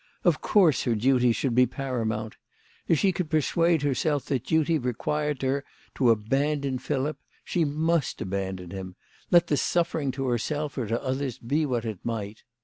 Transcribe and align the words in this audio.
Of 0.23 0.41
course 0.41 0.81
her 0.85 0.95
duty 0.95 1.31
should 1.31 1.53
be 1.53 1.67
paramount. 1.67 2.35
If 2.87 2.97
she 2.97 3.11
could 3.11 3.29
persuade 3.29 3.83
herself 3.83 4.25
that 4.25 4.45
duty 4.45 4.79
required 4.79 5.43
her 5.43 5.63
to 5.93 6.09
abandon 6.09 6.79
Philip, 6.79 7.19
she 7.45 7.65
must 7.65 8.19
abandon 8.19 8.71
him, 8.71 8.95
let 9.29 9.45
the 9.45 9.57
suffering 9.57 10.09
to 10.13 10.25
herself 10.25 10.75
or 10.75 10.87
to 10.87 11.03
others 11.03 11.37
be 11.37 11.67
what 11.67 11.85
it 11.85 11.99
might. 12.03 12.41